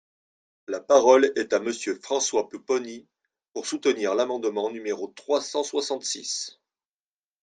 La 0.67 0.79
parole 0.79 1.31
est 1.35 1.53
à 1.53 1.59
Monsieur 1.59 1.93
François 2.01 2.49
Pupponi, 2.49 3.07
pour 3.53 3.67
soutenir 3.67 4.15
l’amendement 4.15 4.71
numéro 4.71 5.13
trois 5.15 5.41
cent 5.41 5.63
soixante-six. 5.63 6.59